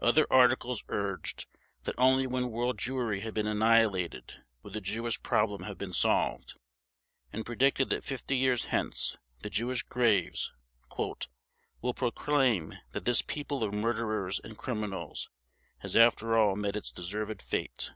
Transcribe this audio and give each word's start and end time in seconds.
Other 0.00 0.26
articles 0.32 0.82
urged 0.88 1.44
that 1.82 1.94
only 1.98 2.26
when 2.26 2.50
world 2.50 2.78
Jewry 2.78 3.20
had 3.20 3.34
been 3.34 3.46
annihilated 3.46 4.42
would 4.62 4.72
the 4.72 4.80
Jewish 4.80 5.22
problem 5.22 5.64
have 5.64 5.76
been 5.76 5.92
solved, 5.92 6.54
and 7.34 7.44
predicted 7.44 7.90
that 7.90 8.02
50 8.02 8.34
years 8.34 8.64
hence 8.72 9.18
the 9.40 9.50
Jewish 9.50 9.82
graves 9.82 10.54
"will 10.96 11.92
proclaim 11.94 12.72
that 12.92 13.04
this 13.04 13.20
people 13.20 13.62
of 13.62 13.74
murderers 13.74 14.40
and 14.42 14.56
criminals 14.56 15.28
has 15.80 15.96
after 15.96 16.34
all 16.34 16.56
met 16.56 16.74
its 16.74 16.90
deserved 16.90 17.42
fate". 17.42 17.92